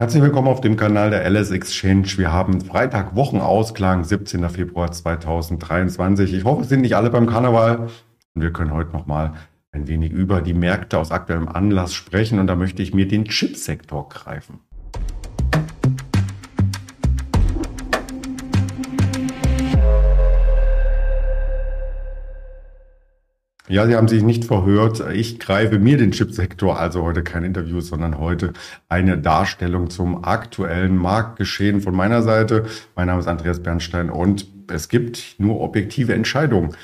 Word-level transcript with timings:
Herzlich 0.00 0.22
willkommen 0.22 0.46
auf 0.46 0.60
dem 0.60 0.76
Kanal 0.76 1.10
der 1.10 1.28
LS 1.28 1.50
Exchange. 1.50 2.06
Wir 2.18 2.30
haben 2.32 2.60
Freitag 2.60 3.16
Wochenausklang, 3.16 4.04
17. 4.04 4.48
Februar 4.48 4.92
2023. 4.92 6.34
Ich 6.34 6.44
hoffe, 6.44 6.62
es 6.62 6.68
sind 6.68 6.82
nicht 6.82 6.94
alle 6.94 7.10
beim 7.10 7.26
Karneval. 7.26 7.88
Und 8.32 8.42
wir 8.42 8.52
können 8.52 8.72
heute 8.72 8.92
nochmal 8.92 9.32
ein 9.72 9.88
wenig 9.88 10.12
über 10.12 10.40
die 10.40 10.54
Märkte 10.54 10.98
aus 10.98 11.10
aktuellem 11.10 11.48
Anlass 11.48 11.94
sprechen. 11.94 12.38
Und 12.38 12.46
da 12.46 12.54
möchte 12.54 12.80
ich 12.80 12.94
mir 12.94 13.08
den 13.08 13.24
Chipsektor 13.24 14.08
greifen. 14.08 14.60
Ja, 23.70 23.86
Sie 23.86 23.94
haben 23.96 24.08
sich 24.08 24.22
nicht 24.22 24.46
verhört. 24.46 25.04
Ich 25.12 25.38
greife 25.38 25.78
mir 25.78 25.98
den 25.98 26.12
Chipsektor, 26.12 26.80
also 26.80 27.02
heute 27.02 27.22
kein 27.22 27.44
Interview, 27.44 27.82
sondern 27.82 28.18
heute 28.18 28.54
eine 28.88 29.18
Darstellung 29.18 29.90
zum 29.90 30.24
aktuellen 30.24 30.96
Marktgeschehen 30.96 31.82
von 31.82 31.94
meiner 31.94 32.22
Seite. 32.22 32.64
Mein 32.96 33.08
Name 33.08 33.20
ist 33.20 33.28
Andreas 33.28 33.62
Bernstein 33.62 34.08
und 34.08 34.46
es 34.68 34.88
gibt 34.88 35.34
nur 35.36 35.60
objektive 35.60 36.14
Entscheidungen 36.14 36.74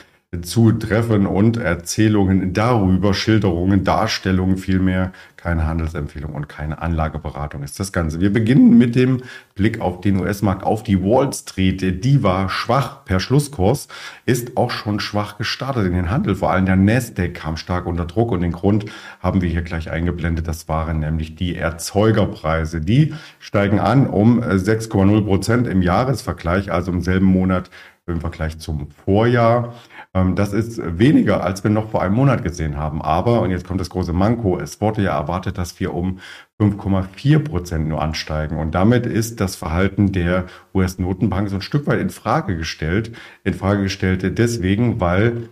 zu 0.42 0.72
treffen 0.72 1.26
und 1.26 1.56
Erzählungen 1.56 2.52
darüber, 2.52 3.14
Schilderungen, 3.14 3.84
Darstellungen 3.84 4.56
vielmehr, 4.56 5.12
keine 5.36 5.66
Handelsempfehlung 5.66 6.32
und 6.32 6.48
keine 6.48 6.80
Anlageberatung 6.80 7.62
ist 7.62 7.78
das 7.78 7.92
Ganze. 7.92 8.18
Wir 8.18 8.32
beginnen 8.32 8.78
mit 8.78 8.94
dem 8.94 9.22
Blick 9.54 9.78
auf 9.78 10.00
den 10.00 10.18
US-Markt, 10.18 10.64
auf 10.64 10.82
die 10.82 11.02
Wall 11.02 11.30
Street. 11.34 12.02
Die 12.02 12.22
war 12.22 12.48
schwach 12.48 13.04
per 13.04 13.20
Schlusskurs, 13.20 13.88
ist 14.24 14.56
auch 14.56 14.70
schon 14.70 15.00
schwach 15.00 15.36
gestartet 15.36 15.84
in 15.84 15.92
den 15.92 16.10
Handel. 16.10 16.34
Vor 16.34 16.50
allem 16.50 16.64
der 16.64 16.76
Nasdaq 16.76 17.34
kam 17.34 17.58
stark 17.58 17.84
unter 17.84 18.06
Druck 18.06 18.32
und 18.32 18.40
den 18.40 18.52
Grund 18.52 18.86
haben 19.20 19.42
wir 19.42 19.50
hier 19.50 19.60
gleich 19.60 19.90
eingeblendet. 19.90 20.48
Das 20.48 20.66
waren 20.66 21.00
nämlich 21.00 21.36
die 21.36 21.56
Erzeugerpreise. 21.56 22.80
Die 22.80 23.12
steigen 23.38 23.80
an 23.80 24.06
um 24.06 24.40
6,0 24.40 25.26
Prozent 25.26 25.66
im 25.66 25.82
Jahresvergleich, 25.82 26.72
also 26.72 26.90
im 26.90 27.02
selben 27.02 27.26
Monat 27.26 27.68
im 28.06 28.20
Vergleich 28.20 28.58
zum 28.58 28.88
Vorjahr. 28.90 29.74
Ähm, 30.12 30.36
das 30.36 30.52
ist 30.52 30.80
weniger, 30.98 31.42
als 31.42 31.64
wir 31.64 31.70
noch 31.70 31.90
vor 31.90 32.02
einem 32.02 32.14
Monat 32.14 32.42
gesehen 32.42 32.76
haben. 32.76 33.00
Aber, 33.00 33.40
und 33.40 33.50
jetzt 33.50 33.66
kommt 33.66 33.80
das 33.80 33.90
große 33.90 34.12
Manko, 34.12 34.58
es 34.58 34.80
wurde 34.80 35.02
ja 35.02 35.18
erwartet, 35.18 35.58
dass 35.58 35.80
wir 35.80 35.94
um 35.94 36.18
5,4 36.60 37.38
Prozent 37.38 37.88
nur 37.88 38.02
ansteigen. 38.02 38.58
Und 38.58 38.74
damit 38.74 39.06
ist 39.06 39.40
das 39.40 39.56
Verhalten 39.56 40.12
der 40.12 40.44
US-Notenbank 40.74 41.48
so 41.48 41.56
ein 41.56 41.62
Stück 41.62 41.86
weit 41.86 42.00
in 42.00 42.10
Frage 42.10 42.56
gestellt. 42.56 43.12
In 43.42 43.54
Frage 43.54 43.82
gestellt 43.82 44.38
deswegen, 44.38 45.00
weil 45.00 45.48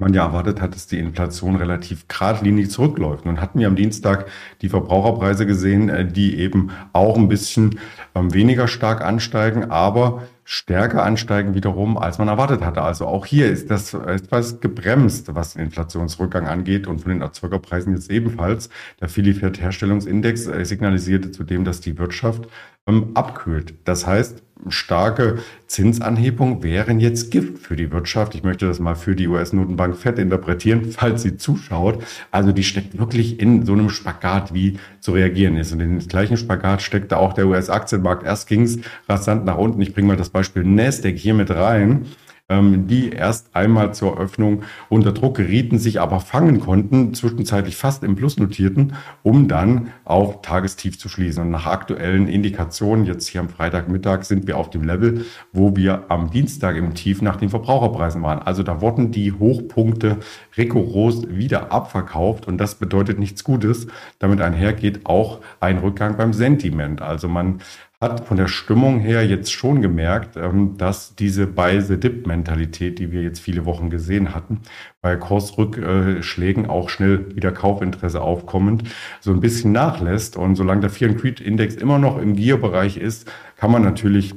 man 0.00 0.14
ja 0.14 0.24
erwartet 0.24 0.60
hat, 0.60 0.76
dass 0.76 0.86
die 0.86 1.00
Inflation 1.00 1.56
relativ 1.56 2.06
geradlinig 2.06 2.70
zurückläuft. 2.70 3.26
Nun 3.26 3.40
hatten 3.40 3.58
wir 3.58 3.66
am 3.66 3.74
Dienstag 3.74 4.26
die 4.62 4.68
Verbraucherpreise 4.68 5.44
gesehen, 5.44 5.88
äh, 5.88 6.06
die 6.06 6.38
eben 6.38 6.70
auch 6.92 7.16
ein 7.16 7.28
bisschen 7.28 7.80
ähm, 8.14 8.32
weniger 8.32 8.68
stark 8.68 9.04
ansteigen, 9.04 9.72
aber 9.72 10.22
stärker 10.50 11.02
ansteigen 11.02 11.54
wiederum, 11.54 11.98
als 11.98 12.16
man 12.16 12.28
erwartet 12.28 12.62
hatte. 12.62 12.80
Also 12.80 13.06
auch 13.06 13.26
hier 13.26 13.50
ist 13.50 13.70
das 13.70 13.92
etwas 13.92 14.60
gebremst, 14.60 15.34
was 15.34 15.52
den 15.52 15.62
Inflationsrückgang 15.62 16.46
angeht 16.46 16.86
und 16.86 17.02
von 17.02 17.12
den 17.12 17.20
Erzeugerpreisen 17.20 17.92
jetzt 17.94 18.10
ebenfalls. 18.10 18.70
Der 18.98 19.10
Philifert 19.10 19.60
Herstellungsindex 19.60 20.46
äh, 20.46 20.64
signalisierte 20.64 21.32
zudem, 21.32 21.66
dass 21.66 21.82
die 21.82 21.98
Wirtschaft 21.98 22.48
ähm, 22.86 23.10
abkühlt. 23.12 23.74
Das 23.84 24.06
heißt, 24.06 24.42
starke 24.68 25.38
Zinsanhebungen 25.66 26.62
wären 26.62 27.00
jetzt 27.00 27.30
Gift 27.30 27.58
für 27.58 27.76
die 27.76 27.90
Wirtschaft. 27.92 28.34
Ich 28.34 28.42
möchte 28.42 28.66
das 28.66 28.78
mal 28.78 28.94
für 28.94 29.14
die 29.14 29.28
US-Notenbank 29.28 29.96
FED 29.96 30.18
interpretieren, 30.18 30.84
falls 30.90 31.22
sie 31.22 31.36
zuschaut. 31.36 32.02
Also 32.30 32.52
die 32.52 32.64
steckt 32.64 32.98
wirklich 32.98 33.40
in 33.40 33.64
so 33.64 33.72
einem 33.72 33.90
Spagat, 33.90 34.54
wie 34.54 34.78
zu 35.00 35.12
reagieren 35.12 35.56
ist. 35.56 35.72
Und 35.72 35.80
in 35.80 35.98
den 35.98 36.08
gleichen 36.08 36.36
Spagat 36.36 36.82
steckte 36.82 37.16
auch 37.16 37.32
der 37.32 37.46
US-Aktienmarkt. 37.46 38.24
Erst 38.24 38.48
ging 38.48 38.62
es 38.62 38.78
rasant 39.08 39.44
nach 39.44 39.58
unten. 39.58 39.80
Ich 39.80 39.94
bringe 39.94 40.08
mal 40.08 40.16
das 40.16 40.30
Beispiel 40.30 40.64
Nasdaq 40.64 41.16
hier 41.16 41.34
mit 41.34 41.50
rein 41.50 42.06
die 42.50 43.10
erst 43.10 43.54
einmal 43.54 43.92
zur 43.92 44.18
Öffnung 44.18 44.62
unter 44.88 45.12
Druck 45.12 45.36
gerieten, 45.36 45.78
sich 45.78 46.00
aber 46.00 46.18
fangen 46.18 46.60
konnten, 46.60 47.12
zwischenzeitlich 47.12 47.76
fast 47.76 48.02
im 48.02 48.16
Plus 48.16 48.38
notierten, 48.38 48.94
um 49.22 49.48
dann 49.48 49.88
auf 50.06 50.40
Tagestief 50.40 50.98
zu 50.98 51.10
schließen. 51.10 51.42
Und 51.42 51.50
nach 51.50 51.66
aktuellen 51.66 52.26
Indikationen, 52.26 53.04
jetzt 53.04 53.26
hier 53.26 53.42
am 53.42 53.50
Freitagmittag, 53.50 54.22
sind 54.24 54.46
wir 54.46 54.56
auf 54.56 54.70
dem 54.70 54.82
Level, 54.82 55.26
wo 55.52 55.76
wir 55.76 56.06
am 56.08 56.30
Dienstag 56.30 56.76
im 56.76 56.94
Tief 56.94 57.20
nach 57.20 57.36
den 57.36 57.50
Verbraucherpreisen 57.50 58.22
waren. 58.22 58.38
Also 58.38 58.62
da 58.62 58.80
wurden 58.80 59.12
die 59.12 59.32
Hochpunkte 59.32 60.16
rigoros 60.56 61.28
wieder 61.28 61.70
abverkauft 61.70 62.48
und 62.48 62.56
das 62.56 62.76
bedeutet 62.76 63.18
nichts 63.18 63.44
Gutes. 63.44 63.88
Damit 64.20 64.40
einhergeht 64.40 65.04
auch 65.04 65.40
ein 65.60 65.76
Rückgang 65.76 66.16
beim 66.16 66.32
Sentiment. 66.32 67.02
Also 67.02 67.28
man 67.28 67.60
hat 68.00 68.26
von 68.26 68.36
der 68.36 68.46
Stimmung 68.46 69.00
her 69.00 69.26
jetzt 69.26 69.52
schon 69.52 69.82
gemerkt, 69.82 70.36
ähm, 70.36 70.76
dass 70.76 71.16
diese 71.16 71.48
Buy-the-Dip-Mentalität, 71.48 73.00
die 73.00 73.10
wir 73.10 73.22
jetzt 73.22 73.40
viele 73.40 73.64
Wochen 73.64 73.90
gesehen 73.90 74.34
hatten, 74.34 74.60
bei 75.00 75.16
Kursrückschlägen 75.16 76.66
auch 76.66 76.90
schnell 76.90 77.34
wieder 77.34 77.50
Kaufinteresse 77.50 78.20
aufkommend, 78.20 78.84
so 79.20 79.32
ein 79.32 79.40
bisschen 79.40 79.72
nachlässt. 79.72 80.36
Und 80.36 80.54
solange 80.54 80.82
der 80.82 80.90
Fear 80.90 81.10
and 81.10 81.20
Creed 81.20 81.40
Index 81.40 81.74
immer 81.74 81.98
noch 81.98 82.18
im 82.18 82.36
Gear-Bereich 82.36 82.98
ist, 82.98 83.28
kann 83.56 83.72
man 83.72 83.82
natürlich 83.82 84.34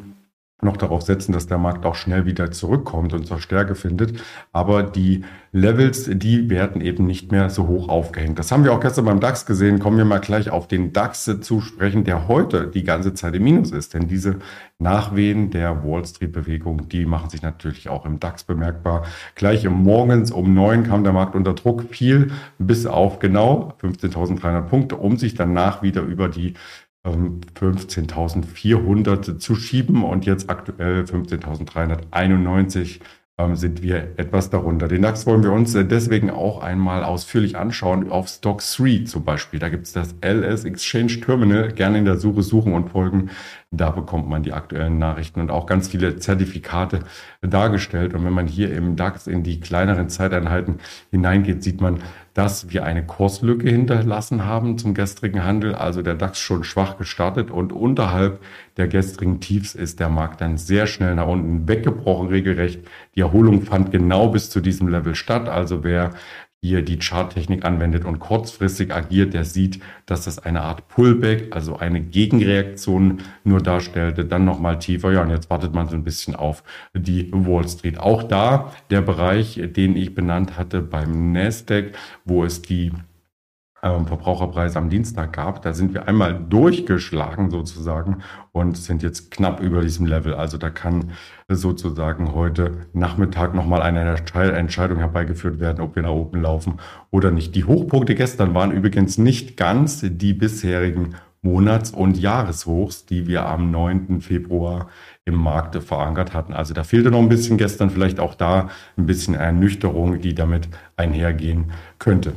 noch 0.64 0.78
darauf 0.78 1.02
setzen, 1.02 1.32
dass 1.32 1.48
der 1.48 1.58
Markt 1.58 1.86
auch 1.86 1.96
schnell 1.96 2.26
wieder 2.26 2.52
zurückkommt 2.52 3.14
und 3.14 3.26
zur 3.26 3.40
Stärke 3.40 3.76
findet. 3.76 4.22
Aber 4.52 4.84
die 4.84 5.24
Levels, 5.54 6.10
die 6.12 6.50
werden 6.50 6.82
eben 6.82 7.06
nicht 7.06 7.32
mehr 7.32 7.50
so 7.50 7.68
hoch 7.68 7.90
aufgehängt. 7.90 8.40
Das 8.40 8.52
haben 8.52 8.64
wir 8.64 8.72
auch 8.72 8.80
gestern 8.80 9.06
beim 9.06 9.20
DAX 9.20 9.46
gesehen. 9.46 9.80
Kommen 9.80 9.98
wir 9.98 10.06
mal 10.06 10.20
gleich 10.20 10.50
auf 10.50 10.68
den 10.68 10.94
DAX 10.94 11.30
zu 11.42 11.62
sprechen, 11.62 12.04
der 12.04 12.28
heute 12.28 12.68
die 12.68 12.84
ganze 12.84 13.14
Zeit 13.14 13.36
im 13.36 13.44
Minus 13.44 13.72
ist. 13.72 13.94
Denn 13.94 14.08
diese 14.08 14.38
Nachwehen 14.80 15.52
der 15.52 15.84
Wall 15.84 16.06
Street 16.06 16.32
Bewegung, 16.32 16.88
die 16.88 17.06
machen 17.06 17.30
sich 17.30 17.42
natürlich 17.42 17.90
auch 17.90 18.06
im 18.06 18.20
DAX 18.20 18.44
bemerkbar. 18.44 19.04
Gleich 19.36 19.68
morgens 19.70 20.32
um 20.32 20.54
neun 20.54 20.84
kam 20.84 21.04
der 21.04 21.14
Markt 21.14 21.36
unter 21.36 21.54
Druck, 21.54 21.84
fiel 21.92 22.32
bis 22.58 22.86
auf 22.86 23.20
genau 23.20 23.74
15.300 23.82 24.62
Punkte, 24.62 24.96
um 24.96 25.18
sich 25.18 25.36
danach 25.36 25.82
wieder 25.82 26.02
über 26.02 26.30
die 26.30 26.54
15.400 27.06 29.30
ähm, 29.30 29.40
zu 29.40 29.56
schieben 29.56 30.04
und 30.04 30.26
jetzt 30.26 30.50
aktuell 30.50 31.04
15.391 31.04 33.00
ähm, 33.42 33.56
sind 33.56 33.82
wir 33.82 34.10
etwas 34.18 34.50
darunter. 34.50 34.88
Den 34.88 35.02
DAX 35.02 35.26
wollen 35.26 35.44
wir 35.44 35.52
uns 35.52 35.74
äh, 35.74 35.86
deswegen 35.86 36.30
auch 36.30 36.62
einmal 36.62 37.04
ausführlich 37.04 37.58
anschauen 37.58 38.12
auf 38.12 38.28
Stock 38.28 38.62
3 38.62 39.06
zum 39.06 39.24
Beispiel. 39.24 39.60
Da 39.60 39.70
gibt 39.70 39.88
es 39.88 39.94
das 39.94 40.16
LS 40.22 40.66
Exchange 40.66 41.22
Terminal. 41.22 41.72
Gerne 41.72 41.98
in 41.98 42.06
der 42.06 42.18
Suche 42.18 42.44
suchen 42.44 42.74
und 42.74 42.90
folgen. 42.90 43.30
Da 43.72 43.92
bekommt 43.92 44.30
man 44.30 44.44
die 44.44 44.54
aktuellen 44.54 45.00
Nachrichten 45.00 45.40
und 45.40 45.50
auch 45.50 45.66
ganz 45.66 45.88
viele 45.88 46.18
Zertifikate 46.18 47.00
dargestellt. 47.42 48.14
Und 48.14 48.26
wenn 48.26 48.34
man 48.34 48.48
hier 48.48 48.74
im 48.74 48.96
DAX 48.96 49.28
in 49.28 49.44
die 49.44 49.60
kleineren 49.60 50.10
Zeiteinheiten 50.10 50.80
hineingeht, 51.10 51.64
sieht 51.64 51.82
man, 51.82 52.00
dass 52.34 52.72
wir 52.72 52.84
eine 52.84 53.06
Kurslücke 53.06 53.70
hinterlassen 53.70 54.46
haben 54.46 54.78
zum 54.78 54.94
gestrigen 54.94 55.44
Handel. 55.44 55.76
Also 55.76 56.02
der 56.02 56.16
DAX 56.16 56.40
schon 56.40 56.64
schwach 56.64 56.98
gestartet 56.98 57.52
und 57.52 57.74
unterhalb 57.74 58.42
der 58.78 58.88
gestrigen 58.88 59.40
Tiefs 59.40 59.76
ist 59.76 60.00
der 60.00 60.10
Markt 60.10 60.42
dann 60.42 60.58
sehr 60.58 60.88
schnell 60.88 61.16
nach 61.16 61.28
unten 61.28 61.68
weggebrochen, 61.68 62.30
regelrecht. 62.30 62.88
Die 63.16 63.22
Erholung 63.22 63.64
fand 63.64 63.92
genau 63.92 64.30
bis 64.30 64.50
zu 64.50 64.62
diesem 64.62 64.88
Level 64.88 65.16
statt. 65.16 65.50
Also 65.50 65.84
wer 65.84 66.12
hier 66.64 66.84
die 66.84 67.00
Charttechnik 67.00 67.66
anwendet 67.66 68.06
und 68.06 68.20
kurzfristig 68.20 68.94
agiert, 68.94 69.34
der 69.34 69.46
sieht, 69.46 69.80
dass 70.06 70.26
das 70.26 70.38
eine 70.38 70.62
Art 70.62 70.88
Pullback, 70.90 71.56
also 71.56 71.78
eine 71.78 72.02
Gegenreaktion 72.02 73.22
nur 73.44 73.62
darstellte, 73.62 74.26
dann 74.26 74.46
nochmal 74.46 74.78
tiefer. 74.78 75.12
Ja, 75.12 75.24
und 75.24 75.32
jetzt 75.32 75.50
wartet 75.50 75.74
man 75.74 75.90
so 75.90 75.96
ein 75.96 76.04
bisschen 76.04 76.36
auf 76.36 76.64
die 76.94 77.32
Wall 77.32 77.68
Street. 77.68 77.98
Auch 78.00 78.22
da 78.22 78.74
der 78.92 79.02
Bereich, 79.02 79.60
den 79.76 79.96
ich 79.96 80.14
benannt 80.14 80.56
hatte 80.56 80.82
beim 80.82 81.32
Nasdaq, 81.32 81.94
wo 82.26 82.44
es 82.44 82.62
die 82.62 82.92
ähm, 83.84 84.08
Verbraucherpreis 84.08 84.76
am 84.76 84.90
Dienstag 84.90 85.34
gab. 85.34 85.62
Da 85.62 85.74
sind 85.74 85.94
wir 85.94 86.08
einmal 86.08 86.34
durchgeschlagen 86.34 87.50
sozusagen 87.50 88.18
und 88.52 88.78
sind 88.78 89.04
jetzt 89.04 89.32
knapp 89.32 89.60
über 89.62 89.82
diesem 89.82 90.06
Level. 90.06 90.34
Also 90.34 90.58
da 90.58 90.70
kann 90.70 91.12
sozusagen 91.48 92.34
heute 92.34 92.88
Nachmittag 92.94 93.54
nochmal 93.54 93.82
eine 93.82 94.02
Entscheidung 94.02 95.00
herbeigeführt 95.00 95.60
werden, 95.60 95.82
ob 95.82 95.96
wir 95.96 96.04
nach 96.04 96.12
oben 96.12 96.42
laufen 96.42 96.80
oder 97.10 97.32
nicht. 97.32 97.56
Die 97.56 97.66
Hochpunkte 97.66 98.16
gestern 98.16 98.54
waren 98.54 98.72
übrigens 98.72 99.18
nicht 99.18 99.58
ganz 99.58 100.02
die 100.04 100.34
bisherigen 100.34 101.16
Monats- 101.44 101.90
und 101.92 102.20
Jahreshochs, 102.20 103.08
die 103.08 103.26
wir 103.26 103.48
am 103.48 103.72
9. 103.72 104.22
Februar 104.22 104.90
im 105.26 105.36
Markt 105.36 105.76
verankert 105.82 106.36
hatten. 106.36 106.54
Also 106.54 106.76
da 106.76 106.84
fehlte 106.84 107.10
noch 107.10 107.20
ein 107.20 107.30
bisschen 107.30 107.58
gestern, 107.58 107.90
vielleicht 107.90 108.20
auch 108.20 108.36
da 108.36 108.70
ein 108.96 109.08
bisschen 109.08 109.34
Ernüchterung, 109.34 110.22
die 110.22 110.36
damit 110.36 110.70
einhergehen 110.98 111.72
könnte. 111.98 112.34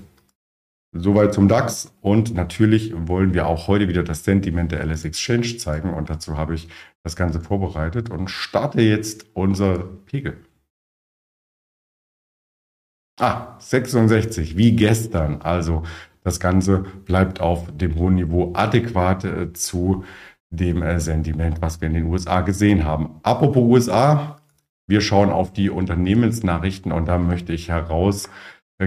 Soweit 0.96 1.34
zum 1.34 1.48
DAX. 1.48 1.92
Und 2.00 2.34
natürlich 2.34 2.94
wollen 2.96 3.34
wir 3.34 3.48
auch 3.48 3.66
heute 3.66 3.88
wieder 3.88 4.04
das 4.04 4.24
Sentiment 4.24 4.70
der 4.70 4.84
LS 4.86 5.04
Exchange 5.04 5.56
zeigen. 5.56 5.92
Und 5.92 6.08
dazu 6.08 6.36
habe 6.38 6.54
ich 6.54 6.68
das 7.02 7.16
Ganze 7.16 7.40
vorbereitet 7.40 8.10
und 8.10 8.30
starte 8.30 8.80
jetzt 8.80 9.26
unser 9.34 9.78
Pegel. 10.06 10.36
Ah, 13.18 13.56
66, 13.58 14.56
wie 14.56 14.72
gestern. 14.76 15.42
Also 15.42 15.82
Das 16.24 16.40
Ganze 16.40 16.84
bleibt 17.04 17.40
auf 17.40 17.76
dem 17.76 17.96
hohen 17.96 18.14
Niveau 18.14 18.52
adäquat 18.54 19.24
äh, 19.24 19.52
zu 19.52 20.04
dem 20.50 20.82
äh, 20.82 20.98
Sentiment, 20.98 21.60
was 21.60 21.80
wir 21.82 21.88
in 21.88 21.94
den 21.94 22.04
USA 22.06 22.40
gesehen 22.40 22.84
haben. 22.84 23.20
Apropos 23.22 23.62
USA, 23.62 24.38
wir 24.86 25.02
schauen 25.02 25.30
auf 25.30 25.52
die 25.52 25.68
Unternehmensnachrichten 25.68 26.92
und 26.92 27.06
da 27.06 27.18
möchte 27.18 27.52
ich 27.52 27.68
heraus 27.68 28.30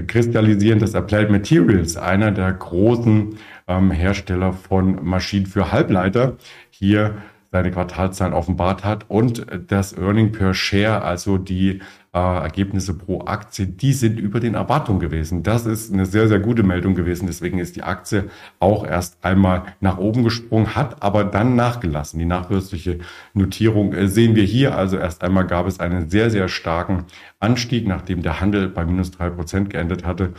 kristallisieren, 0.03 0.79
dass 0.79 0.95
Applied 0.95 1.29
Materials, 1.29 1.97
einer 1.97 2.31
der 2.31 2.51
großen 2.51 3.37
ähm, 3.67 3.91
Hersteller 3.91 4.53
von 4.53 5.03
Maschinen 5.03 5.45
für 5.45 5.71
Halbleiter, 5.71 6.37
hier 6.69 7.15
seine 7.51 7.71
Quartalzahlen 7.71 8.33
offenbart 8.33 8.83
hat 8.83 9.05
und 9.09 9.45
das 9.67 9.97
Earning 9.97 10.31
per 10.31 10.53
Share, 10.53 11.01
also 11.01 11.37
die 11.37 11.81
äh, 12.17 12.41
Ergebnisse 12.43 12.93
pro 12.97 13.25
Aktie, 13.25 13.67
die 13.67 13.93
sind 13.93 14.19
über 14.19 14.39
den 14.39 14.55
Erwartungen 14.55 14.99
gewesen. 14.99 15.43
Das 15.43 15.65
ist 15.65 15.93
eine 15.93 16.05
sehr, 16.05 16.27
sehr 16.27 16.39
gute 16.39 16.63
Meldung 16.63 16.95
gewesen. 16.95 17.27
Deswegen 17.27 17.59
ist 17.59 17.75
die 17.75 17.83
Aktie 17.83 18.29
auch 18.59 18.85
erst 18.85 19.23
einmal 19.23 19.63
nach 19.81 19.97
oben 19.97 20.23
gesprungen, 20.23 20.75
hat 20.75 21.03
aber 21.03 21.23
dann 21.23 21.55
nachgelassen. 21.55 22.19
Die 22.19 22.25
nachbörsliche 22.25 22.99
Notierung 23.33 23.93
äh, 23.93 24.07
sehen 24.07 24.35
wir 24.35 24.43
hier. 24.43 24.75
Also 24.75 24.97
erst 24.97 25.23
einmal 25.23 25.45
gab 25.45 25.67
es 25.67 25.79
einen 25.79 26.09
sehr, 26.09 26.31
sehr 26.31 26.47
starken 26.47 27.05
Anstieg, 27.39 27.87
nachdem 27.87 28.23
der 28.23 28.41
Handel 28.41 28.67
bei 28.69 28.83
minus 28.85 29.11
drei 29.11 29.29
Prozent 29.29 29.69
geendet 29.69 30.05
hatte. 30.05 30.33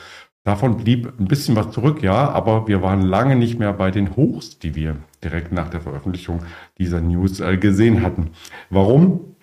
Davon 0.48 0.78
blieb 0.78 1.12
ein 1.20 1.26
bisschen 1.26 1.56
was 1.56 1.72
zurück, 1.72 2.02
ja, 2.02 2.30
aber 2.30 2.66
wir 2.68 2.80
waren 2.80 3.02
lange 3.02 3.36
nicht 3.36 3.58
mehr 3.58 3.74
bei 3.74 3.90
den 3.90 4.16
Hochs, 4.16 4.58
die 4.58 4.74
wir 4.74 4.96
direkt 5.22 5.52
nach 5.52 5.68
der 5.68 5.82
Veröffentlichung 5.82 6.40
dieser 6.78 7.02
News 7.02 7.40
äh, 7.40 7.58
gesehen 7.58 8.00
hatten. 8.00 8.30
Warum? 8.70 9.36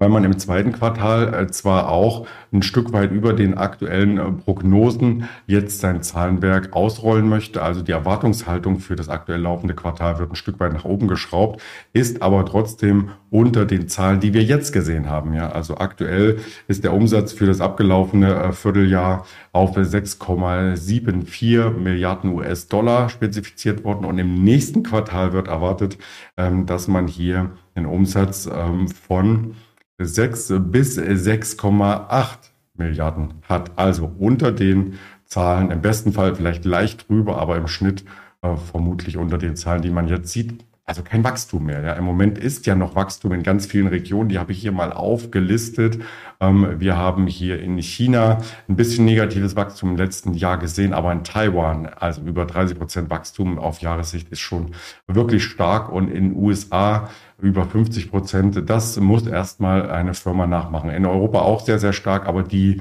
Weil 0.00 0.08
man 0.08 0.24
im 0.24 0.38
zweiten 0.38 0.72
Quartal 0.72 1.32
äh, 1.32 1.46
zwar 1.48 1.90
auch 1.90 2.26
ein 2.52 2.62
Stück 2.62 2.92
weit 2.92 3.12
über 3.12 3.34
den 3.34 3.56
aktuellen 3.56 4.18
äh, 4.18 4.32
Prognosen 4.32 5.28
jetzt 5.46 5.78
sein 5.80 6.02
Zahlenwerk 6.02 6.72
ausrollen 6.72 7.28
möchte. 7.28 7.62
Also 7.62 7.82
die 7.82 7.92
Erwartungshaltung 7.92 8.80
für 8.80 8.96
das 8.96 9.08
aktuell 9.10 9.42
laufende 9.42 9.74
Quartal 9.74 10.18
wird 10.18 10.32
ein 10.32 10.36
Stück 10.36 10.58
weit 10.58 10.72
nach 10.72 10.86
oben 10.86 11.06
geschraubt, 11.06 11.62
ist 11.92 12.22
aber 12.22 12.46
trotzdem 12.46 13.10
unter 13.28 13.66
den 13.66 13.88
Zahlen, 13.88 14.20
die 14.20 14.32
wir 14.32 14.42
jetzt 14.42 14.72
gesehen 14.72 15.08
haben. 15.10 15.34
Ja, 15.34 15.52
also 15.52 15.76
aktuell 15.76 16.38
ist 16.66 16.82
der 16.82 16.94
Umsatz 16.94 17.32
für 17.34 17.46
das 17.46 17.60
abgelaufene 17.60 18.34
äh, 18.34 18.52
Vierteljahr 18.52 19.26
auf 19.52 19.76
6,74 19.76 21.70
Milliarden 21.70 22.32
US-Dollar 22.32 23.10
spezifiziert 23.10 23.84
worden 23.84 24.06
und 24.06 24.18
im 24.18 24.42
nächsten 24.42 24.82
Quartal 24.82 25.34
wird 25.34 25.48
erwartet, 25.48 25.98
ähm, 26.38 26.64
dass 26.64 26.88
man 26.88 27.06
hier 27.06 27.50
einen 27.74 27.86
Umsatz 27.86 28.48
ähm, 28.50 28.88
von 28.88 29.56
6 30.00 30.54
bis 30.60 30.98
6,8 30.98 32.38
Milliarden 32.74 33.34
hat. 33.48 33.72
Also 33.76 34.10
unter 34.18 34.52
den 34.52 34.98
Zahlen, 35.26 35.70
im 35.70 35.82
besten 35.82 36.12
Fall 36.12 36.34
vielleicht 36.34 36.64
leicht 36.64 37.08
drüber, 37.08 37.38
aber 37.38 37.56
im 37.56 37.68
Schnitt 37.68 38.04
äh, 38.42 38.56
vermutlich 38.56 39.16
unter 39.16 39.38
den 39.38 39.56
Zahlen, 39.56 39.82
die 39.82 39.90
man 39.90 40.08
jetzt 40.08 40.32
sieht. 40.32 40.64
Also 40.90 41.04
kein 41.04 41.22
Wachstum 41.22 41.66
mehr. 41.66 41.84
Ja. 41.84 41.92
Im 41.92 42.02
Moment 42.02 42.36
ist 42.36 42.66
ja 42.66 42.74
noch 42.74 42.96
Wachstum 42.96 43.30
in 43.30 43.44
ganz 43.44 43.64
vielen 43.64 43.86
Regionen. 43.86 44.28
Die 44.28 44.40
habe 44.40 44.50
ich 44.50 44.58
hier 44.58 44.72
mal 44.72 44.92
aufgelistet. 44.92 46.00
Ähm, 46.40 46.80
wir 46.80 46.96
haben 46.96 47.28
hier 47.28 47.62
in 47.62 47.78
China 47.78 48.38
ein 48.68 48.74
bisschen 48.74 49.04
negatives 49.04 49.54
Wachstum 49.54 49.90
im 49.90 49.96
letzten 49.96 50.34
Jahr 50.34 50.58
gesehen, 50.58 50.92
aber 50.92 51.12
in 51.12 51.22
Taiwan, 51.22 51.86
also 51.86 52.22
über 52.22 52.44
30 52.44 52.76
Prozent 52.76 53.08
Wachstum 53.08 53.60
auf 53.60 53.78
Jahressicht 53.78 54.30
ist 54.30 54.40
schon 54.40 54.72
wirklich 55.06 55.44
stark 55.44 55.92
und 55.92 56.08
in 56.08 56.30
den 56.30 56.36
USA 56.36 57.08
über 57.40 57.66
50 57.66 58.10
Prozent. 58.10 58.68
Das 58.68 58.98
muss 58.98 59.28
erstmal 59.28 59.92
eine 59.92 60.14
Firma 60.14 60.48
nachmachen. 60.48 60.90
In 60.90 61.06
Europa 61.06 61.38
auch 61.38 61.60
sehr, 61.60 61.78
sehr 61.78 61.92
stark, 61.92 62.26
aber 62.26 62.42
die 62.42 62.80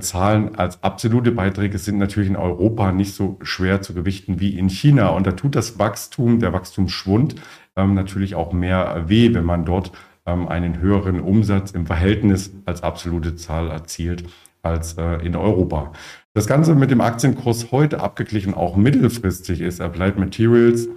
Zahlen 0.00 0.56
als 0.56 0.82
absolute 0.82 1.32
Beiträge 1.32 1.78
sind 1.78 1.96
natürlich 1.96 2.28
in 2.28 2.36
Europa 2.36 2.92
nicht 2.92 3.14
so 3.14 3.38
schwer 3.40 3.80
zu 3.80 3.94
gewichten 3.94 4.38
wie 4.38 4.58
in 4.58 4.68
China. 4.68 5.08
Und 5.08 5.26
da 5.26 5.32
tut 5.32 5.56
das 5.56 5.78
Wachstum, 5.78 6.38
der 6.38 6.52
Wachstumsschwund 6.52 7.36
ähm, 7.76 7.94
natürlich 7.94 8.34
auch 8.34 8.52
mehr 8.52 9.04
weh, 9.08 9.32
wenn 9.32 9.44
man 9.44 9.64
dort 9.64 9.92
ähm, 10.26 10.48
einen 10.48 10.80
höheren 10.80 11.20
Umsatz 11.20 11.70
im 11.70 11.86
Verhältnis 11.86 12.52
als 12.66 12.82
absolute 12.82 13.36
Zahl 13.36 13.70
erzielt 13.70 14.24
als 14.62 14.94
äh, 14.98 15.24
in 15.24 15.34
Europa. 15.34 15.92
Das 16.34 16.46
Ganze 16.46 16.74
mit 16.74 16.90
dem 16.90 17.00
Aktienkurs 17.00 17.72
heute 17.72 18.00
abgeglichen, 18.00 18.54
auch 18.54 18.76
mittelfristig 18.76 19.60
ist 19.60 19.80
Applied 19.80 20.18
Materials 20.18 20.88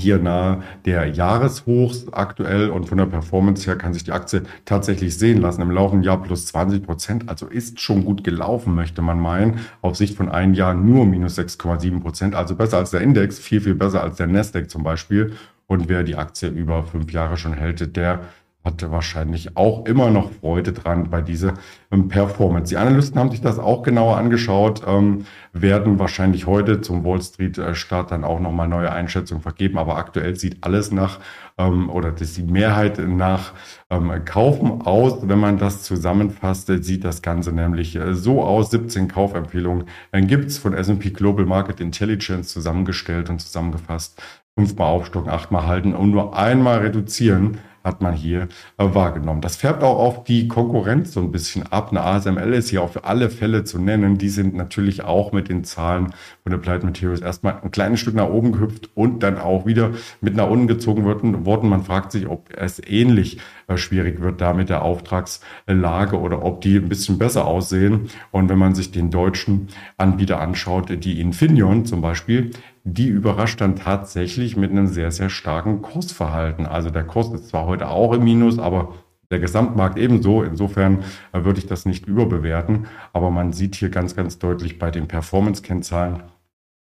hier 0.00 0.18
nahe 0.18 0.62
der 0.84 1.06
Jahreshochs 1.06 2.06
aktuell 2.12 2.70
und 2.70 2.88
von 2.88 2.98
der 2.98 3.06
Performance 3.06 3.66
her 3.66 3.76
kann 3.76 3.92
sich 3.92 4.04
die 4.04 4.12
Aktie 4.12 4.42
tatsächlich 4.64 5.16
sehen 5.16 5.40
lassen. 5.40 5.62
Im 5.62 5.70
laufenden 5.70 6.02
Jahr 6.02 6.22
plus 6.22 6.46
20 6.46 6.82
Prozent, 6.82 7.28
also 7.28 7.46
ist 7.46 7.80
schon 7.80 8.04
gut 8.04 8.24
gelaufen, 8.24 8.74
möchte 8.74 9.02
man 9.02 9.20
meinen. 9.20 9.60
Auf 9.82 9.96
Sicht 9.96 10.16
von 10.16 10.28
einem 10.28 10.54
Jahr 10.54 10.74
nur 10.74 11.04
minus 11.06 11.38
6,7 11.38 12.00
Prozent, 12.00 12.34
also 12.34 12.56
besser 12.56 12.78
als 12.78 12.90
der 12.90 13.02
Index, 13.02 13.38
viel, 13.38 13.60
viel 13.60 13.74
besser 13.74 14.02
als 14.02 14.16
der 14.16 14.26
Nasdaq 14.26 14.70
zum 14.70 14.82
Beispiel. 14.82 15.32
Und 15.66 15.88
wer 15.88 16.02
die 16.02 16.16
Aktie 16.16 16.48
über 16.48 16.82
fünf 16.82 17.12
Jahre 17.12 17.36
schon 17.36 17.52
hält, 17.52 17.94
der 17.94 18.22
hatte 18.70 18.90
wahrscheinlich 18.90 19.56
auch 19.56 19.84
immer 19.84 20.10
noch 20.10 20.30
Freude 20.30 20.72
dran 20.72 21.10
bei 21.10 21.20
dieser 21.22 21.54
ähm, 21.90 22.08
Performance. 22.08 22.70
Die 22.70 22.76
Analysten 22.76 23.18
haben 23.18 23.30
sich 23.30 23.40
das 23.40 23.58
auch 23.58 23.82
genauer 23.82 24.16
angeschaut, 24.16 24.82
ähm, 24.86 25.26
werden 25.52 25.98
wahrscheinlich 25.98 26.46
heute 26.46 26.80
zum 26.80 27.04
Wall 27.04 27.20
Street 27.20 27.58
äh, 27.58 27.74
Start 27.74 28.12
dann 28.12 28.24
auch 28.24 28.40
nochmal 28.40 28.68
neue 28.68 28.92
Einschätzungen 28.92 29.42
vergeben. 29.42 29.78
Aber 29.78 29.96
aktuell 29.96 30.36
sieht 30.36 30.58
alles 30.62 30.92
nach, 30.92 31.18
ähm, 31.58 31.90
oder 31.90 32.12
das 32.12 32.34
die 32.34 32.42
Mehrheit 32.42 32.98
nach 32.98 33.52
ähm, 33.90 34.24
Kaufen 34.24 34.82
aus. 34.82 35.18
Wenn 35.28 35.40
man 35.40 35.58
das 35.58 35.82
zusammenfasst, 35.82 36.70
äh, 36.70 36.82
sieht 36.82 37.04
das 37.04 37.22
Ganze 37.22 37.52
nämlich 37.52 37.96
äh, 37.96 38.14
so 38.14 38.42
aus. 38.42 38.70
17 38.70 39.08
Kaufempfehlungen 39.08 39.86
gibt's 40.12 40.58
von 40.58 40.74
S&P 40.74 41.10
Global 41.10 41.44
Market 41.44 41.80
Intelligence 41.80 42.48
zusammengestellt 42.48 43.30
und 43.30 43.40
zusammengefasst. 43.40 44.22
Fünfmal 44.56 44.88
aufstocken, 44.88 45.30
achtmal 45.30 45.66
halten 45.66 45.94
und 45.94 46.10
nur 46.10 46.36
einmal 46.36 46.78
reduzieren 46.78 47.58
hat 47.82 48.02
man 48.02 48.14
hier 48.14 48.48
äh, 48.78 48.84
wahrgenommen. 48.94 49.40
Das 49.40 49.56
färbt 49.56 49.82
auch 49.82 49.98
auf 49.98 50.24
die 50.24 50.48
Konkurrenz 50.48 51.12
so 51.12 51.20
ein 51.20 51.32
bisschen 51.32 51.66
ab. 51.66 51.90
Eine 51.90 52.02
ASML 52.02 52.52
ist 52.52 52.68
hier 52.70 52.86
für 52.88 53.04
alle 53.04 53.30
Fälle 53.30 53.64
zu 53.64 53.78
nennen. 53.78 54.18
Die 54.18 54.28
sind 54.28 54.54
natürlich 54.54 55.02
auch 55.02 55.32
mit 55.32 55.48
den 55.48 55.64
Zahlen 55.64 56.12
von 56.42 56.52
Applied 56.52 56.84
Materials 56.84 57.20
erstmal 57.20 57.60
ein 57.62 57.70
kleines 57.70 58.00
Stück 58.00 58.14
nach 58.14 58.28
oben 58.28 58.52
gehüpft 58.52 58.90
und 58.94 59.22
dann 59.22 59.38
auch 59.38 59.66
wieder 59.66 59.92
mit 60.20 60.36
nach 60.36 60.48
unten 60.48 60.66
gezogen 60.66 61.04
worden. 61.04 61.68
Man 61.68 61.84
fragt 61.84 62.12
sich, 62.12 62.28
ob 62.28 62.50
es 62.56 62.80
ähnlich 62.86 63.36
äh, 63.36 63.40
schwierig 63.76 64.20
wird 64.20 64.40
da 64.40 64.52
mit 64.54 64.68
der 64.68 64.82
Auftragslage 64.82 66.18
oder 66.18 66.44
ob 66.44 66.60
die 66.60 66.76
ein 66.76 66.88
bisschen 66.88 67.18
besser 67.18 67.46
aussehen. 67.46 68.10
Und 68.30 68.48
wenn 68.48 68.58
man 68.58 68.74
sich 68.74 68.90
den 68.90 69.10
deutschen 69.10 69.68
Anbieter 69.96 70.40
anschaut, 70.40 71.04
die 71.04 71.20
Infineon 71.20 71.84
zum 71.84 72.00
Beispiel, 72.00 72.50
die 72.84 73.08
überrascht 73.08 73.60
dann 73.60 73.76
tatsächlich 73.76 74.56
mit 74.56 74.70
einem 74.70 74.86
sehr, 74.86 75.10
sehr 75.10 75.28
starken 75.28 75.82
Kursverhalten. 75.82 76.66
Also 76.66 76.90
der 76.90 77.04
Kurs 77.04 77.32
ist 77.32 77.48
zwar 77.48 77.66
heute 77.66 77.88
auch 77.88 78.12
im 78.12 78.24
Minus, 78.24 78.58
aber 78.58 78.94
der 79.30 79.38
Gesamtmarkt 79.38 79.98
ebenso. 79.98 80.42
Insofern 80.42 81.04
äh, 81.32 81.44
würde 81.44 81.60
ich 81.60 81.66
das 81.66 81.86
nicht 81.86 82.06
überbewerten. 82.06 82.86
Aber 83.12 83.30
man 83.30 83.52
sieht 83.52 83.76
hier 83.76 83.90
ganz, 83.90 84.16
ganz 84.16 84.38
deutlich 84.38 84.78
bei 84.78 84.90
den 84.90 85.08
Performance-Kennzahlen, 85.08 86.22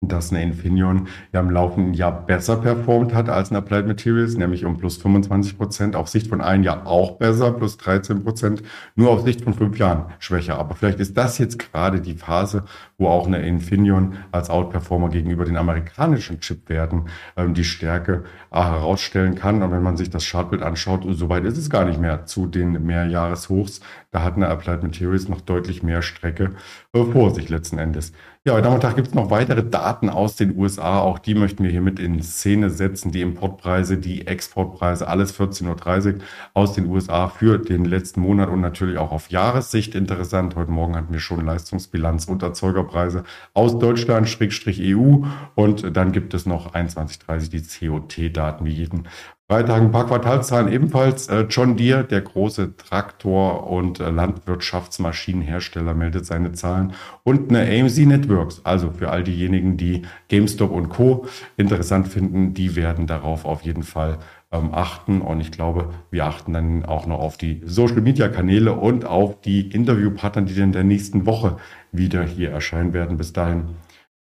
dass 0.02 0.32
eine 0.32 0.42
Infineon 0.42 1.10
ja 1.34 1.42
im 1.42 1.50
laufenden 1.50 1.94
Jahr 1.94 2.26
besser 2.26 2.56
performt 2.56 3.14
hat 3.14 3.28
als 3.28 3.50
eine 3.50 3.60
Applied 3.60 3.86
Materials, 3.86 4.38
nämlich 4.38 4.64
um 4.64 4.78
plus 4.78 4.96
25 4.96 5.58
Prozent, 5.58 5.96
auf 5.98 6.08
Sicht 6.08 6.28
von 6.28 6.40
einem 6.40 6.64
Jahr 6.64 6.88
auch 6.88 7.18
besser, 7.18 7.52
plus 7.52 7.78
13 7.78 8.24
Prozent, 8.24 8.64
nur 8.96 9.12
auf 9.12 9.24
Sicht 9.24 9.42
von 9.42 9.54
fünf 9.54 9.78
Jahren 9.78 10.06
schwächer. 10.20 10.58
Aber 10.58 10.76
vielleicht 10.76 11.02
ist 11.02 11.18
das 11.18 11.38
jetzt 11.38 11.60
gerade 11.60 12.00
die 12.00 12.14
Phase, 12.14 12.64
wo 12.98 13.08
auch 13.08 13.28
eine 13.28 13.46
Infineon 13.46 14.14
als 14.32 14.50
Outperformer 14.50 15.10
gegenüber 15.10 15.44
den 15.44 15.58
amerikanischen 15.58 16.40
Chipwerten 16.40 17.10
ähm, 17.36 17.54
die 17.54 17.66
Stärke 17.66 18.24
äh, 18.52 18.62
herausstellen 18.62 19.36
kann. 19.36 19.62
Und 19.62 19.72
wenn 19.72 19.84
man 19.84 19.98
sich 19.98 20.10
das 20.10 20.30
Chartbild 20.30 20.62
anschaut, 20.62 21.06
so 21.10 21.28
weit 21.28 21.44
ist 21.44 21.58
es 21.58 21.70
gar 21.70 21.84
nicht 21.84 22.00
mehr 22.00 22.26
zu 22.26 22.48
den 22.48 22.86
Mehrjahreshochs. 22.86 23.82
Da 24.12 24.24
hat 24.24 24.36
eine 24.38 24.48
Applied 24.48 24.82
Materials 24.82 25.28
noch 25.28 25.42
deutlich 25.42 25.84
mehr 25.84 26.02
Strecke 26.02 26.52
äh, 26.94 27.04
vor 27.04 27.36
sich 27.36 27.50
letzten 27.50 27.80
Endes. 27.80 28.14
Ja, 28.50 28.56
heute 28.56 28.66
Nachmittag 28.66 28.96
gibt 28.96 29.10
es 29.10 29.14
noch 29.14 29.30
weitere 29.30 29.64
Daten 29.64 30.10
aus 30.10 30.36
den 30.36 30.58
USA. 30.58 31.02
Auch 31.02 31.20
die 31.20 31.36
möchten 31.36 31.64
wir 31.64 31.70
hier 31.70 31.82
mit 31.82 32.00
in 32.00 32.24
Szene 32.24 32.72
setzen. 32.72 33.12
Die 33.12 33.22
Importpreise, 33.22 33.98
die 33.98 34.26
Exportpreise, 34.26 35.08
alles 35.08 35.40
14.30 35.40 36.16
Uhr 36.16 36.22
aus 36.56 36.74
den 36.74 36.88
USA 36.88 37.28
für 37.28 37.60
den 37.60 37.86
letzten 37.86 38.22
Monat 38.22 38.50
und 38.50 38.60
natürlich 38.60 38.98
auch 38.98 39.12
auf 39.12 39.30
Jahressicht 39.30 39.94
interessant. 39.94 40.56
Heute 40.56 40.72
Morgen 40.72 40.96
hatten 40.96 41.14
wir 41.14 41.20
schon 41.20 41.46
Leistungsbilanz 41.46 42.26
und 42.26 42.42
Erzeugerpreise 42.42 43.24
aus 43.54 43.78
Deutschland, 43.78 44.28
Schrägstrich 44.28 44.82
EU. 44.82 45.18
Und 45.54 45.96
dann 45.96 46.12
gibt 46.12 46.34
es 46.34 46.48
noch 46.48 46.74
21.30 46.74 47.52
die 47.52 47.88
COT-Daten 47.88 48.66
wie 48.66 48.72
jeden 48.72 49.04
Freitag 49.52 49.82
ein 49.82 49.92
paar 49.92 50.06
Quartalszahlen 50.06 50.72
ebenfalls. 50.72 51.28
Äh, 51.28 51.48
John 51.50 51.76
Deere, 51.76 52.04
der 52.04 52.22
große 52.22 52.78
Traktor- 52.78 53.68
und 53.68 54.00
äh, 54.00 54.12
Landwirtschaftsmaschinenhersteller, 54.12 55.96
meldet 55.96 56.28
seine 56.28 56.52
Zahlen. 56.52 56.94
Und 57.24 57.50
eine 57.50 57.62
AMC 57.62 58.06
Networks, 58.06 58.62
also 58.64 58.92
für 58.92 59.10
all 59.10 59.24
diejenigen, 59.24 59.76
die 59.76 60.04
GameStop 60.28 60.70
und 60.70 60.90
Co. 60.90 61.26
interessant 61.58 62.10
finden, 62.10 62.54
die 62.54 62.76
werden 62.76 63.08
darauf 63.08 63.46
auf 63.46 63.64
jeden 63.64 63.82
Fall 63.82 64.20
ähm, 64.52 64.70
achten. 64.72 65.20
Und 65.20 65.42
ich 65.42 65.52
glaube, 65.52 65.90
wir 66.12 66.26
achten 66.26 66.54
dann 66.54 66.86
auch 66.86 67.08
noch 67.08 67.20
auf 67.20 67.36
die 67.36 67.64
Social-Media-Kanäle 67.66 68.74
und 68.74 69.06
auf 69.06 69.42
die 69.42 69.72
Interviewpartner, 69.72 70.44
die 70.44 70.62
in 70.62 70.74
der 70.74 70.84
nächsten 70.84 71.26
Woche 71.26 71.58
wieder 71.92 72.22
hier 72.22 72.52
erscheinen 72.52 72.94
werden. 72.94 73.18
Bis 73.18 73.34
dahin 73.34 73.70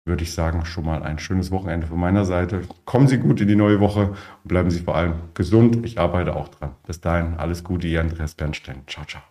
würde 0.05 0.23
ich 0.23 0.33
sagen, 0.33 0.65
schon 0.67 0.85
mal 0.85 1.03
ein 1.03 1.19
schönes 1.19 1.51
Wochenende 1.51 1.87
von 1.87 1.99
meiner 1.99 2.25
Seite. 2.25 2.63
Kommen 2.85 3.09
Sie 3.09 3.19
gut 3.19 3.41
in 3.41 3.49
die 3.49 3.57
neue 3.57 3.81
Woche 3.81 4.09
und 4.11 4.49
bleiben 4.49 4.71
Sie 4.71 4.81
vor 4.81 4.97
allem 4.97 5.15
gesund. 5.33 5.85
Ich 5.85 5.99
arbeite 5.99 6.37
auch 6.37 6.49
dran. 6.49 6.73
Bis 6.87 7.01
dahin, 7.01 7.35
alles 7.39 7.65
Gute, 7.65 7.87
Ihr 7.87 8.01
Andreas 8.01 8.35
Bernstein. 8.35 8.83
Ciao, 8.87 9.05
ciao. 9.07 9.23